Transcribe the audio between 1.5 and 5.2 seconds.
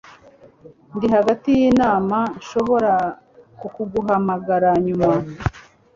yinama nshobora kuguhamagara nyuma